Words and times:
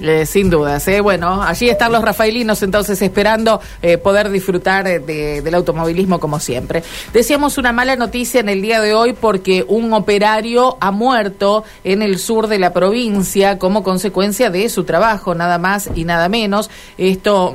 Eh, 0.00 0.26
sin 0.26 0.50
dudas. 0.50 0.86
¿eh? 0.88 1.00
Bueno, 1.00 1.42
allí 1.42 1.68
están 1.68 1.92
los 1.92 2.02
rafaelinos 2.02 2.62
entonces 2.62 3.00
esperando 3.02 3.60
eh, 3.82 3.98
poder 3.98 4.30
disfrutar 4.30 4.86
eh, 4.86 4.98
de- 4.98 5.42
del 5.42 5.54
automovilismo 5.54 6.20
como 6.20 6.38
siempre. 6.40 6.82
Decíamos 7.12 7.58
una 7.58 7.72
mala 7.72 7.96
noticia 7.96 8.40
en 8.40 8.48
el 8.48 8.62
día 8.62 8.80
de 8.80 8.94
hoy 8.94 9.12
porque 9.12 9.64
un 9.66 9.92
operario 9.92 10.76
ha 10.80 10.90
muerto 10.90 11.64
en 11.84 12.02
el 12.02 12.18
sur 12.18 12.46
de 12.46 12.58
la 12.58 12.72
provincia 12.72 13.58
como 13.58 13.82
consecuencia 13.82 14.50
de 14.50 14.68
su 14.68 14.84
trabajo, 14.84 15.34
nada 15.34 15.58
más 15.58 15.88
y 15.94 16.04
nada 16.04 16.28
menos. 16.28 16.70
Esto 16.98 17.54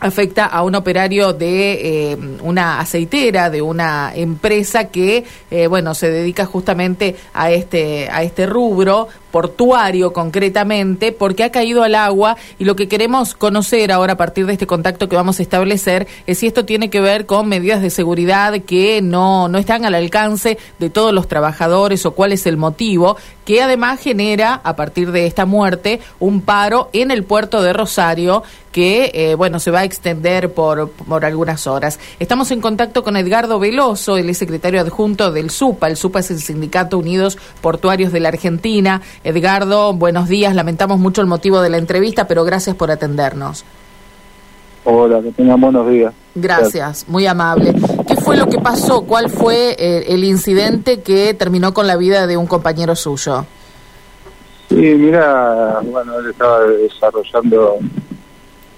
afecta 0.00 0.46
a 0.46 0.64
un 0.64 0.74
operario 0.74 1.32
de 1.32 2.18
una 2.42 2.80
aceitera 2.80 3.50
de 3.50 3.62
una 3.62 4.10
empresa 4.12 4.86
que 4.88 5.24
bueno 5.68 5.94
se 5.94 6.10
dedica 6.10 6.44
justamente 6.44 7.14
a 7.32 7.52
este 7.52 8.08
a 8.10 8.24
este 8.24 8.46
rubro 8.46 9.06
portuario 9.32 10.12
concretamente 10.12 11.10
porque 11.10 11.42
ha 11.42 11.50
caído 11.50 11.82
al 11.82 11.96
agua 11.96 12.36
y 12.58 12.64
lo 12.64 12.76
que 12.76 12.86
queremos 12.86 13.34
conocer 13.34 13.90
ahora 13.90 14.12
a 14.12 14.16
partir 14.16 14.46
de 14.46 14.52
este 14.52 14.66
contacto 14.66 15.08
que 15.08 15.16
vamos 15.16 15.40
a 15.40 15.42
establecer 15.42 16.06
es 16.26 16.38
si 16.38 16.46
esto 16.46 16.64
tiene 16.64 16.90
que 16.90 17.00
ver 17.00 17.26
con 17.26 17.48
medidas 17.48 17.82
de 17.82 17.90
seguridad 17.90 18.60
que 18.60 19.00
no 19.02 19.48
no 19.48 19.58
están 19.58 19.84
al 19.84 19.94
alcance 19.94 20.58
de 20.78 20.90
todos 20.90 21.12
los 21.12 21.26
trabajadores 21.26 22.06
o 22.06 22.12
cuál 22.12 22.32
es 22.32 22.46
el 22.46 22.56
motivo 22.56 23.16
que 23.44 23.62
además 23.62 24.00
genera 24.00 24.60
a 24.62 24.76
partir 24.76 25.10
de 25.10 25.26
esta 25.26 25.46
muerte 25.46 26.00
un 26.20 26.42
paro 26.42 26.90
en 26.92 27.10
el 27.10 27.24
puerto 27.24 27.62
de 27.62 27.72
Rosario 27.72 28.42
que 28.70 29.10
eh, 29.12 29.34
bueno 29.34 29.58
se 29.58 29.70
va 29.70 29.80
a 29.80 29.84
extender 29.84 30.52
por, 30.52 30.90
por 30.90 31.24
algunas 31.24 31.66
horas. 31.66 31.98
Estamos 32.18 32.50
en 32.50 32.60
contacto 32.60 33.04
con 33.04 33.16
Edgardo 33.16 33.58
Veloso, 33.58 34.16
es 34.16 34.38
secretario 34.38 34.80
adjunto 34.80 35.30
del 35.30 35.50
SUPA. 35.50 35.88
El 35.88 35.96
SUPA 35.96 36.20
es 36.20 36.30
el 36.30 36.40
Sindicato 36.40 36.98
Unidos 36.98 37.38
Portuarios 37.60 38.12
de 38.12 38.20
la 38.20 38.28
Argentina. 38.28 39.02
Edgardo, 39.24 39.92
buenos 39.92 40.28
días. 40.28 40.54
Lamentamos 40.54 40.98
mucho 40.98 41.20
el 41.20 41.26
motivo 41.26 41.60
de 41.60 41.70
la 41.70 41.78
entrevista, 41.78 42.26
pero 42.26 42.44
gracias 42.44 42.74
por 42.76 42.90
atendernos. 42.90 43.64
Hola, 44.84 45.22
que 45.22 45.30
tengan 45.30 45.60
buenos 45.60 45.88
días. 45.88 46.12
Gracias, 46.34 47.06
muy 47.08 47.26
amable. 47.26 47.72
¿Qué 48.08 48.16
fue 48.16 48.36
lo 48.36 48.48
que 48.48 48.58
pasó? 48.58 49.02
¿Cuál 49.02 49.30
fue 49.30 49.76
eh, 49.78 50.06
el 50.08 50.24
incidente 50.24 51.02
que 51.02 51.34
terminó 51.34 51.72
con 51.72 51.86
la 51.86 51.96
vida 51.96 52.26
de 52.26 52.36
un 52.36 52.46
compañero 52.46 52.96
suyo? 52.96 53.46
Sí, 54.68 54.74
mira, 54.74 55.80
bueno, 55.84 56.18
él 56.18 56.30
estaba 56.30 56.60
desarrollando 56.64 57.78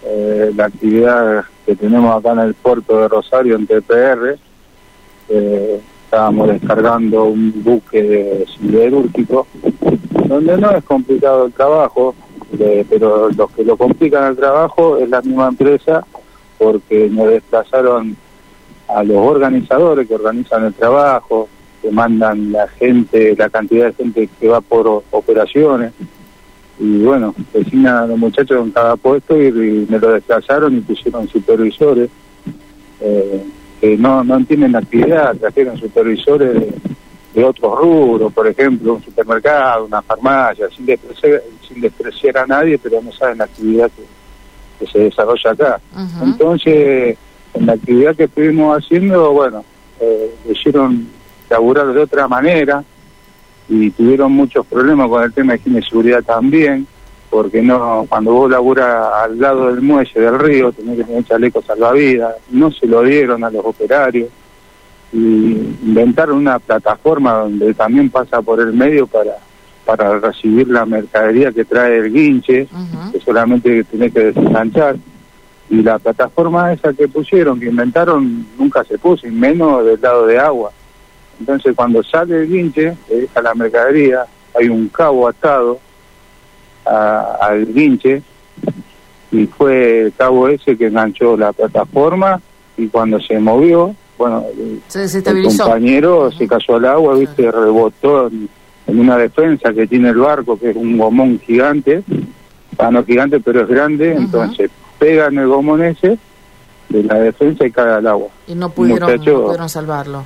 eh, 0.05 0.53
la 0.55 0.67
actividad 0.67 1.45
que 1.65 1.75
tenemos 1.75 2.19
acá 2.19 2.33
en 2.33 2.41
el 2.41 2.55
puerto 2.55 3.01
de 3.01 3.09
Rosario, 3.09 3.57
en 3.57 3.67
TPR. 3.67 4.37
Eh, 5.31 5.81
estábamos 6.05 6.49
descargando 6.49 7.25
un 7.25 7.53
buque 7.65 8.45
siderúrgico, 8.59 9.47
donde 10.35 10.59
no 10.59 10.71
es 10.73 10.83
complicado 10.85 11.47
el 11.47 11.53
trabajo, 11.53 12.15
eh, 12.59 12.85
pero 12.89 13.31
los 13.31 13.51
que 13.53 13.65
lo 13.65 13.77
complican 13.77 14.31
el 14.31 14.37
trabajo 14.37 14.99
es 14.99 15.09
la 15.09 15.23
misma 15.23 15.49
empresa, 15.49 16.05
porque 16.59 17.09
nos 17.09 17.29
desplazaron 17.29 18.17
a 18.89 19.05
los 19.05 19.17
organizadores 19.17 20.09
que 20.09 20.15
organizan 20.15 20.65
el 20.65 20.75
trabajo, 20.75 21.49
que 21.81 21.91
mandan 21.91 22.51
la 22.51 22.67
gente, 22.67 23.37
la 23.37 23.49
cantidad 23.49 23.87
de 23.87 23.95
gente 23.95 24.29
que 24.41 24.49
va 24.49 24.61
por 24.61 25.05
operaciones. 25.13 25.93
Y 26.81 27.05
bueno, 27.05 27.33
designan 27.53 27.97
a 27.97 28.07
los 28.07 28.19
muchachos 28.19 28.65
en 28.65 28.73
cada 28.73 28.97
puesto 28.97 29.41
y, 29.41 29.87
me 29.89 30.01
lo 30.01 30.13
desplazaron 30.13 30.77
y 30.77 30.81
pusieron 30.81 31.29
supervisores 31.29 32.11
eh, 33.01 33.45
que 33.81 33.97
no, 33.97 34.25
no 34.25 34.45
tienen 34.45 34.75
actividad, 34.75 35.37
trajeron 35.37 35.79
supervisores 35.79 36.55
de, 36.55 36.73
de 37.35 37.45
otros 37.45 37.79
rubros, 37.79 38.33
por 38.33 38.47
ejemplo, 38.47 38.95
un 38.95 39.03
supermercado, 39.03 39.87
una 39.87 40.01
farmacia, 40.03 40.69
sin 40.71 40.87
despreciar, 40.87 41.43
sin 41.67 41.81
despreciar 41.81 42.39
a 42.39 42.47
nadie, 42.47 42.79
pero 42.79 43.03
no 43.03 43.13
saben 43.13 43.39
la 43.39 43.45
actividad 43.45 43.91
que, 43.91 44.05
que 44.79 44.91
se 44.91 44.99
desarrolla 45.01 45.51
acá. 45.51 45.81
Entonces, 46.23 47.19
en 47.55 47.67
la 47.67 47.73
actividad 47.73 48.15
que 48.15 48.25
estuvimos 48.25 48.79
haciendo, 48.79 49.33
bueno, 49.33 49.65
eh, 50.01 50.35
hicieron 50.49 51.09
laburar 51.51 51.93
de 51.93 52.01
otra 52.01 52.29
manera 52.29 52.85
y 53.69 53.91
tuvieron 53.91 54.33
muchos 54.33 54.65
problemas 54.67 55.09
con 55.09 55.23
el 55.23 55.33
tema 55.33 55.53
de 55.53 55.59
higiene 55.59 55.81
y 55.81 55.83
seguridad 55.83 56.23
también, 56.23 56.87
porque 57.31 57.63
no 57.63 58.07
cuando 58.09 58.33
vos 58.33 58.51
laburas 58.51 59.13
al 59.25 59.41
lado 59.41 59.67
del 59.67 59.81
muelle 59.81 60.21
del 60.21 60.39
río 60.39 60.73
tenés 60.73 60.99
que 60.99 61.05
tener 61.05 61.25
chalecos 61.25 61.65
salvavidas, 61.65 62.37
no 62.51 62.71
se 62.71 62.87
lo 62.87 63.03
dieron 63.03 63.43
a 63.43 63.51
los 63.51 63.65
operarios 63.65 64.29
y 65.15 65.77
inventaron 65.85 66.39
una 66.39 66.59
plataforma 66.59 67.35
donde 67.35 67.73
también 67.73 68.11
pasa 68.11 68.43
por 68.43 68.61
el 68.61 68.73
medio 68.73 69.07
para 69.07 69.37
para 69.87 70.19
recibir 70.19 70.67
la 70.69 70.87
mercadería 70.87 71.53
que 71.53 71.63
trae 71.67 71.99
el 71.99 72.11
guinche, 72.11 72.67
que 73.13 73.21
solamente 73.21 73.85
tenés 73.85 74.15
que 74.15 74.21
desenganchar 74.33 74.97
y 75.69 75.83
la 75.83 75.99
plataforma 75.99 76.73
esa 76.73 76.95
que 76.95 77.07
pusieron, 77.07 77.61
que 77.61 77.67
inventaron, 77.69 78.47
nunca 78.59 78.83
se 78.85 78.97
puso, 78.97 79.27
y 79.27 79.31
menos 79.31 79.85
del 79.85 80.01
lado 80.01 80.27
de 80.27 80.39
agua. 80.39 80.71
Entonces 81.39 81.75
cuando 81.77 82.03
sale 82.03 82.43
el 82.43 82.49
guinche, 82.49 82.97
deja 83.11 83.43
la 83.43 83.55
mercadería, 83.55 84.25
hay 84.59 84.71
un 84.71 84.89
cabo 84.89 85.29
atado 85.29 85.79
a- 86.87 87.37
al 87.43 87.67
guinche, 87.73 88.23
y 89.33 89.47
fue 89.47 90.03
el 90.07 90.13
cabo 90.15 90.49
ese 90.49 90.79
que 90.79 90.87
enganchó 90.87 91.37
la 91.37 91.53
plataforma, 91.53 92.41
y 92.79 92.87
cuando 92.89 93.21
se 93.21 93.39
movió, 93.39 93.95
bueno, 94.25 94.47
el, 94.57 94.81
Se 94.89 95.19
el 95.19 95.45
compañero 95.45 96.33
se 96.33 96.49
cayó 96.49 96.77
al 96.77 96.87
agua, 96.87 97.15
viste, 97.15 97.51
rebotó 97.51 98.29
en, 98.29 98.49
en 98.87 98.99
una 98.99 99.19
defensa 99.19 99.75
que 99.75 99.87
tiene 99.87 100.09
el 100.09 100.17
barco, 100.17 100.59
que 100.59 100.71
es 100.71 100.77
un 100.77 100.97
gomón 100.97 101.39
gigante, 101.41 102.03
ah, 102.79 102.91
no 102.91 103.05
gigante, 103.05 103.39
pero 103.41 103.61
es 103.61 103.69
grande, 103.69 104.15
entonces 104.15 104.71
pega 104.99 105.27
en 105.27 105.39
el 105.41 105.49
gomón 105.49 105.85
ese 105.85 106.19
de 106.89 107.03
la 107.03 107.17
defensa 107.17 107.67
y 107.67 107.71
cae 107.71 107.93
al 107.93 108.07
agua. 108.07 108.29
Y 108.47 108.55
no 108.55 108.71
pudieron, 108.71 109.11
Muchacho. 109.11 109.33
no 109.33 109.45
pudieron 109.45 109.69
salvarlo. 109.69 110.25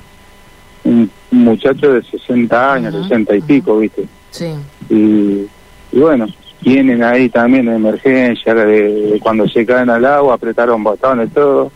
Un, 0.85 1.11
muchacho 1.31 1.91
de 1.91 2.01
60 2.01 2.73
años, 2.73 2.95
Ujú, 2.95 3.03
60 3.03 3.35
y 3.35 3.41
pico, 3.41 3.79
viste. 3.79 4.05
Sí. 4.31 4.53
Y, 4.89 5.45
y 5.91 5.99
bueno, 5.99 6.25
tienen 6.63 7.03
ahí 7.03 7.27
también 7.27 7.67
emergencia 7.67 8.55
de, 8.55 9.11
de 9.11 9.19
cuando 9.19 9.45
se 9.49 9.65
caen 9.65 9.89
al 9.89 10.05
agua, 10.05 10.35
apretaron 10.35 10.81
botones, 10.85 11.33
todo. 11.33 11.69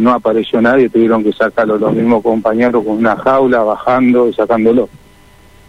No 0.00 0.12
apareció 0.12 0.62
nadie, 0.62 0.88
tuvieron 0.88 1.22
que 1.22 1.30
sacarlo 1.30 1.76
los 1.76 1.92
mismos 1.92 2.22
compañeros 2.22 2.82
con 2.82 2.96
una 2.96 3.16
jaula, 3.16 3.62
bajando 3.62 4.28
y 4.28 4.32
sacándolo. 4.32 4.88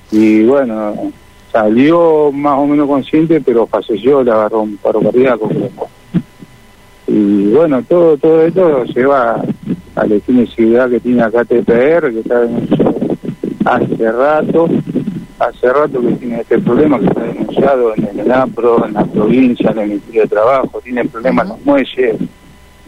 Y 0.10 0.44
bueno, 0.44 1.12
salió 1.52 2.32
más 2.32 2.58
o 2.58 2.66
menos 2.66 2.88
consciente, 2.88 3.42
pero 3.42 3.68
falleció, 3.68 4.24
le 4.24 4.32
agarró 4.32 4.62
un 4.62 4.78
paro 4.78 5.02
cardíaco. 5.02 5.50
Y 7.08 7.52
bueno, 7.52 7.84
todo 7.84 8.16
todo 8.16 8.42
esto 8.44 8.86
lleva 8.86 9.42
a 9.96 10.06
la 10.06 10.16
inexibilidad 10.26 10.90
que 10.90 11.02
tiene 11.02 11.24
acá 11.24 11.44
TPR, 11.44 12.14
que 12.14 12.20
está 12.22 12.40
denunciado 12.40 12.96
hace 13.66 14.12
rato, 14.14 14.70
hace 15.40 15.74
rato 15.74 16.00
que 16.00 16.14
tiene 16.14 16.40
este 16.40 16.58
problema 16.60 17.00
que 17.00 17.08
está 17.08 17.22
denunciado 17.22 17.94
en 17.98 18.18
el 18.18 18.32
APRO, 18.32 18.86
en 18.86 18.94
la 18.94 19.04
provincia, 19.04 19.72
en 19.72 19.80
el 19.80 19.90
Ministerio 19.90 20.22
de 20.22 20.28
Trabajo, 20.30 20.80
tiene 20.82 21.04
problemas 21.04 21.48
en 21.48 21.50
los 21.50 21.66
muelles. 21.66 22.16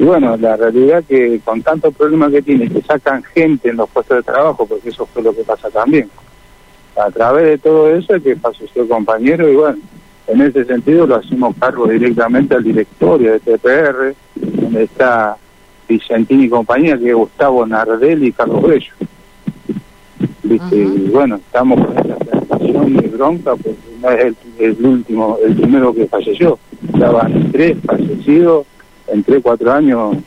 Y 0.04 0.06
bueno, 0.06 0.36
la 0.36 0.58
realidad 0.58 1.02
que 1.08 1.40
con 1.46 1.62
tantos 1.62 1.96
problemas 1.96 2.30
que 2.30 2.42
tiene, 2.42 2.68
que 2.68 2.82
sacan 2.82 3.24
gente 3.24 3.70
en 3.70 3.78
los 3.78 3.90
puestos 3.90 4.18
de 4.18 4.24
trabajo, 4.24 4.66
porque 4.66 4.90
eso 4.90 5.06
fue 5.06 5.24
lo 5.24 5.34
que 5.34 5.46
pasa 5.46 5.70
también. 5.70 6.10
A 6.98 7.10
través 7.10 7.46
de 7.46 7.58
todo 7.58 7.90
eso 7.90 8.14
es 8.14 8.22
que 8.22 8.36
falleció 8.36 8.82
el 8.82 8.90
compañero 8.90 9.50
y 9.50 9.56
bueno, 9.56 9.78
en 10.28 10.42
ese 10.42 10.66
sentido 10.66 11.08
lo 11.08 11.16
hacemos 11.16 11.56
cargo 11.58 11.88
directamente 11.88 12.54
al 12.54 12.66
directorio 12.66 13.32
de 13.32 13.40
TPR, 13.40 14.14
donde 14.36 14.84
está 14.84 15.38
Vicentini 15.88 16.44
y 16.44 16.50
compañía, 16.50 16.98
que 16.98 17.08
es 17.08 17.16
Gustavo 17.16 17.66
Nardelli 17.66 18.28
y 18.28 18.32
Carlos 18.34 18.62
Bello. 18.62 18.94
Y 20.44 21.10
bueno, 21.12 21.38
estamos 21.38 21.80
con 21.80 21.98
esta 21.98 22.18
sensación 22.26 22.98
de 22.98 23.08
bronca 23.08 23.52
porque 23.52 23.78
no 24.02 24.10
es 24.10 24.20
el, 24.26 24.36
el 24.60 24.86
último, 24.86 25.38
el 25.42 25.56
primero 25.56 25.94
que 25.94 26.08
falleció. 26.08 26.60
Estaban 26.94 27.54
tres 27.54 27.78
fallecidos 27.86 28.66
en 29.14 29.24
tres, 29.24 29.40
cuatro 29.44 29.72
años 29.72 30.18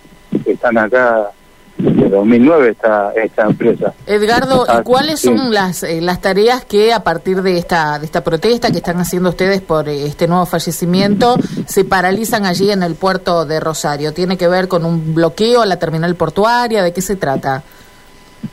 que 0.45 0.53
están 0.53 0.79
acá, 0.79 1.31
de 1.79 2.09
2009 2.09 2.71
está 2.71 3.13
esta 3.13 3.43
empresa. 3.43 3.93
Edgardo, 4.07 4.65
¿y 4.67 4.71
Ah, 4.71 4.83
cuáles 4.83 5.21
sí. 5.21 5.29
son 5.29 5.53
las, 5.53 5.83
eh, 5.83 6.01
las 6.01 6.23
tareas 6.23 6.65
que 6.65 6.93
a 6.95 7.01
partir 7.05 7.43
de 7.43 7.59
esta, 7.59 7.99
de 7.99 8.07
esta 8.07 8.25
protesta 8.25 8.71
que 8.71 8.79
están 8.79 8.99
haciendo 8.99 9.29
ustedes 9.29 9.61
por 9.61 9.87
eh, 9.89 10.07
este 10.07 10.27
nuevo 10.27 10.47
fallecimiento 10.47 11.37
se 11.67 11.85
paralizan 11.85 12.47
allí 12.47 12.71
en 12.71 12.83
el 12.83 12.95
puerto 12.95 13.45
de 13.45 13.61
Rosario? 13.61 14.15
¿Tiene 14.15 14.39
que 14.39 14.49
ver 14.49 14.69
con 14.69 14.87
un 14.87 15.15
bloqueo 15.15 15.61
a 15.61 15.67
la 15.67 15.79
terminal 15.79 16.15
portuaria? 16.15 16.83
¿De 16.83 16.93
qué 16.95 17.03
se 17.03 17.17
trata? 17.17 17.63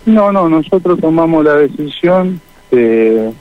No, 0.05 0.31
no, 0.33 0.49
nosotros 0.49 0.99
tomamos 0.99 1.45
la 1.45 1.53
decisión 1.55 2.41
de, 2.71 3.31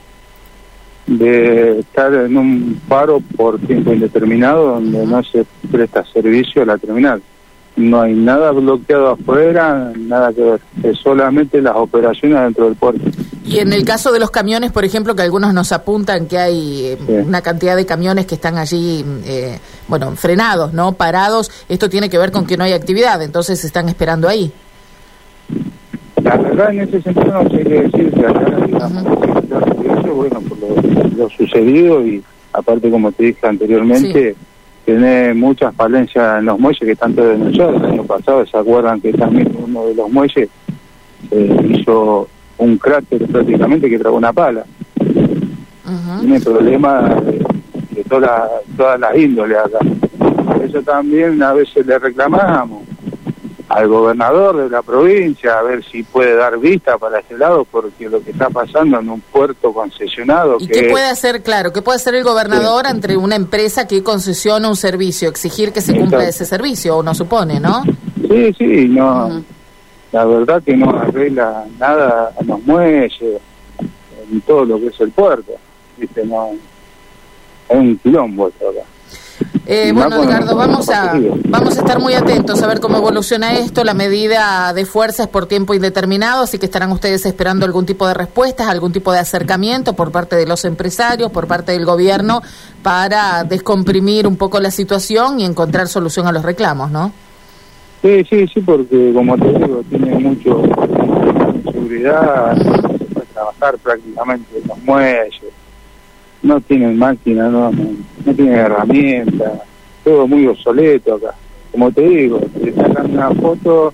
de 1.07 1.79
estar 1.79 2.13
en 2.13 2.37
un 2.37 2.81
paro 2.87 3.21
por 3.35 3.59
tiempo 3.59 3.93
indeterminado 3.93 4.75
donde 4.75 5.05
no 5.05 5.23
se 5.23 5.45
presta 5.71 6.05
servicio 6.05 6.63
a 6.63 6.65
la 6.65 6.77
terminal. 6.77 7.21
No 7.75 8.01
hay 8.01 8.13
nada 8.13 8.51
bloqueado 8.51 9.09
afuera, 9.09 9.91
nada 9.97 10.31
que 10.31 10.43
ver, 10.43 10.61
es 10.83 10.99
solamente 10.99 11.59
las 11.59 11.75
operaciones 11.75 12.39
dentro 12.39 12.65
del 12.65 12.75
puerto. 12.75 13.09
Y 13.43 13.59
en 13.59 13.73
el 13.73 13.83
caso 13.83 14.11
de 14.11 14.19
los 14.19 14.29
camiones, 14.29 14.71
por 14.71 14.85
ejemplo, 14.85 15.15
que 15.15 15.23
algunos 15.23 15.53
nos 15.55 15.71
apuntan 15.71 16.27
que 16.27 16.37
hay 16.37 16.85
eh, 16.85 17.23
una 17.25 17.41
cantidad 17.41 17.75
de 17.75 17.85
camiones 17.85 18.27
que 18.27 18.35
están 18.35 18.57
allí, 18.57 19.03
eh, 19.25 19.57
bueno, 19.87 20.11
frenados, 20.11 20.71
¿no? 20.73 20.93
Parados, 20.93 21.49
esto 21.67 21.89
tiene 21.89 22.09
que 22.09 22.19
ver 22.19 22.31
con 22.31 22.45
que 22.45 22.57
no 22.57 22.63
hay 22.63 22.73
actividad, 22.73 23.21
entonces 23.23 23.59
se 23.59 23.67
están 23.67 23.89
esperando 23.89 24.29
ahí. 24.29 24.51
La 26.21 26.37
verdad, 26.37 26.71
en 26.71 26.81
ese 26.81 27.01
sentido, 27.01 27.43
no 27.43 27.49
sé 27.49 27.63
qué 27.63 27.81
decir, 27.81 28.11
que 28.13 28.25
acá, 28.25 28.65
digamos, 28.65 29.03
bueno, 30.13 30.41
por 30.41 30.57
lo, 31.17 31.29
sucedido 31.29 32.05
y 32.05 32.23
aparte, 32.51 32.89
como 32.89 33.11
te 33.11 33.25
dije 33.25 33.47
anteriormente, 33.47 34.35
tiene 34.85 35.33
muchas 35.33 35.73
falencias 35.75 36.39
en 36.39 36.45
los 36.45 36.59
muelles 36.59 36.81
que 36.81 36.91
todos 36.91 37.29
denunciados. 37.29 37.81
El 37.81 37.91
año 37.91 38.03
pasado, 38.03 38.45
¿se 38.45 38.57
acuerdan 38.57 39.01
que 39.01 39.13
también 39.13 39.55
uno 39.57 39.85
de 39.85 39.95
los 39.95 40.11
muelles 40.11 40.49
hizo 41.31 42.27
un 42.57 42.77
cráter 42.77 43.25
prácticamente 43.27 43.89
que 43.89 43.99
trajo 43.99 44.15
una 44.15 44.33
pala. 44.33 44.65
Tiene 46.19 46.39
problemas 46.39 47.25
de, 47.25 47.45
de 47.91 48.03
todas 48.03 48.99
las 48.99 49.17
índoles 49.17 49.57
acá. 49.57 49.79
Por 50.45 50.63
eso 50.63 50.81
también 50.81 51.41
a 51.41 51.53
veces 51.53 51.85
le 51.85 51.99
reclamamos 51.99 52.83
al 53.73 53.87
gobernador 53.87 54.57
de 54.57 54.69
la 54.69 54.81
provincia 54.81 55.59
a 55.59 55.63
ver 55.63 55.83
si 55.83 56.03
puede 56.03 56.35
dar 56.35 56.59
vista 56.59 56.97
para 56.97 57.19
ese 57.19 57.37
lado 57.37 57.65
porque 57.65 58.09
lo 58.09 58.23
que 58.23 58.31
está 58.31 58.49
pasando 58.49 58.99
en 58.99 59.09
un 59.09 59.21
puerto 59.21 59.73
concesionado 59.73 60.57
¿Y 60.59 60.67
qué 60.67 60.89
puede 60.89 61.05
hacer 61.05 61.41
claro 61.41 61.73
qué 61.73 61.81
puede 61.81 61.95
hacer 61.95 62.15
el 62.15 62.23
gobernador 62.23 62.85
entre 62.87 63.17
una 63.17 63.35
empresa 63.35 63.87
que 63.87 64.03
concesiona 64.03 64.69
un 64.69 64.75
servicio 64.75 65.29
exigir 65.29 65.71
que 65.71 65.81
se 65.81 65.97
cumpla 65.97 66.27
ese 66.27 66.45
servicio 66.45 66.97
uno 66.97 67.15
supone 67.15 67.59
no 67.59 67.83
sí 68.29 68.53
sí 68.57 68.87
no 68.89 69.43
la 70.13 70.25
verdad 70.25 70.61
que 70.61 70.77
no 70.77 70.91
arregla 70.91 71.65
nada 71.79 72.31
a 72.39 72.43
los 72.43 72.63
muelles, 72.67 73.11
en 74.31 74.41
todo 74.41 74.63
lo 74.63 74.79
que 74.79 74.87
es 74.87 75.01
el 75.01 75.09
puerto. 75.09 75.53
¿Viste? 75.97 76.23
No, 76.23 76.51
es 77.67 77.75
un 77.75 77.97
quilombo 77.97 78.47
esto 78.47 78.69
acá. 78.69 78.81
Eh, 79.65 79.91
bueno, 79.93 80.21
Edgardo, 80.21 80.57
vamos 80.57 80.89
a, 80.89 81.13
vamos 81.45 81.77
a 81.77 81.81
estar 81.81 81.99
muy 81.99 82.13
atentos 82.13 82.61
a 82.61 82.67
ver 82.67 82.81
cómo 82.81 82.97
evoluciona 82.97 83.53
esto. 83.53 83.85
La 83.85 83.93
medida 83.93 84.73
de 84.73 84.85
fuerza 84.85 85.23
es 85.23 85.29
por 85.29 85.45
tiempo 85.45 85.73
indeterminado, 85.73 86.43
así 86.43 86.57
que 86.59 86.65
estarán 86.65 86.91
ustedes 86.91 87.25
esperando 87.25 87.65
algún 87.65 87.85
tipo 87.85 88.05
de 88.05 88.13
respuestas, 88.13 88.67
algún 88.67 88.91
tipo 88.91 89.13
de 89.13 89.19
acercamiento 89.19 89.93
por 89.93 90.11
parte 90.11 90.35
de 90.35 90.45
los 90.45 90.65
empresarios, 90.65 91.31
por 91.31 91.47
parte 91.47 91.71
del 91.71 91.85
gobierno, 91.85 92.41
para 92.81 93.45
descomprimir 93.45 94.27
un 94.27 94.35
poco 94.35 94.59
la 94.59 94.69
situación 94.69 95.39
y 95.39 95.45
encontrar 95.45 95.87
solución 95.87 96.27
a 96.27 96.33
los 96.33 96.43
reclamos, 96.43 96.91
¿no? 96.91 97.13
Sí, 98.01 98.21
sí, 98.29 98.45
sí, 98.53 98.59
porque 98.59 99.13
como 99.13 99.37
te 99.37 99.47
digo, 99.47 99.81
tiene 99.89 100.13
mucho 100.19 100.61
seguridad, 101.71 102.57
se 102.57 103.05
puede 103.05 103.27
trabajar 103.33 103.77
prácticamente 103.77 104.57
en 104.61 104.67
los 104.67 104.77
muelles, 104.83 105.52
no 106.43 106.61
tienen 106.61 106.97
máquinas, 106.97 107.51
no, 107.51 107.71
no, 107.71 108.33
tienen 108.35 108.53
herramientas, 108.53 109.53
todo 110.03 110.27
muy 110.27 110.45
obsoleto 110.45 111.15
acá. 111.15 111.33
Como 111.71 111.91
te 111.91 112.01
digo, 112.01 112.39
te 112.61 112.71
sacan 112.73 113.11
una 113.11 113.31
foto, 113.31 113.93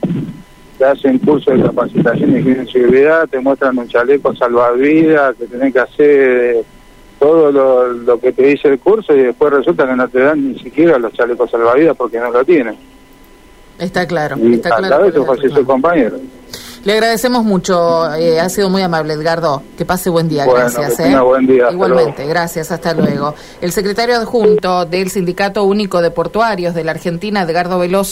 te 0.77 0.85
hacen 0.85 1.19
curso 1.19 1.51
de 1.51 1.61
capacitación 1.61 2.33
de 2.33 2.67
seguridad, 2.71 3.29
te 3.29 3.39
muestran 3.39 3.77
un 3.77 3.87
chaleco 3.87 4.35
salvavidas, 4.35 5.35
que 5.37 5.45
tenés 5.45 5.71
que 5.71 5.79
hacer 5.79 6.65
todo 7.19 7.51
lo, 7.51 7.93
lo 7.93 8.19
que 8.19 8.31
te 8.31 8.43
dice 8.43 8.69
el 8.69 8.79
curso 8.79 9.13
y 9.15 9.21
después 9.21 9.53
resulta 9.53 9.87
que 9.87 9.95
no 9.95 10.07
te 10.07 10.19
dan 10.19 10.53
ni 10.53 10.59
siquiera 10.59 10.97
los 10.97 11.13
chalecos 11.13 11.51
salvavidas 11.51 11.95
porque 11.95 12.19
no 12.19 12.31
lo 12.31 12.43
tienen. 12.43 12.75
Está 13.77 14.05
claro. 14.05 14.35
está 14.35 14.75
claro 14.75 15.11
su 15.37 15.65
compañero. 15.65 16.17
Le 16.85 16.93
agradecemos 16.93 17.43
mucho, 17.43 18.13
eh, 18.15 18.39
ha 18.39 18.49
sido 18.49 18.69
muy 18.69 18.81
amable 18.81 19.13
Edgardo. 19.13 19.61
Que 19.77 19.85
pase 19.85 20.09
buen 20.09 20.29
día, 20.29 20.45
gracias. 20.45 20.99
¿eh? 20.99 21.19
buen 21.19 21.45
día. 21.45 21.69
Igualmente, 21.71 22.25
gracias, 22.25 22.71
hasta 22.71 22.93
luego. 22.93 23.35
El 23.61 23.71
secretario 23.71 24.15
adjunto 24.15 24.85
del 24.85 25.09
Sindicato 25.09 25.63
Único 25.63 26.01
de 26.01 26.11
Portuarios 26.11 26.73
de 26.73 26.83
la 26.83 26.91
Argentina, 26.91 27.41
Edgardo 27.41 27.79
Veloso. 27.79 28.07